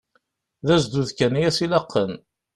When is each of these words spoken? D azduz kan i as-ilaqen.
D 0.65 0.67
azduz 0.75 1.09
kan 1.17 1.39
i 1.39 1.41
as-ilaqen. 1.49 2.11